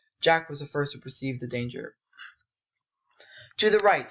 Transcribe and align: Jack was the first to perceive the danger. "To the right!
Jack 0.19 0.49
was 0.49 0.59
the 0.59 0.65
first 0.65 0.93
to 0.93 0.97
perceive 0.97 1.39
the 1.39 1.45
danger. 1.45 1.95
"To 3.57 3.69
the 3.69 3.77
right! 3.77 3.99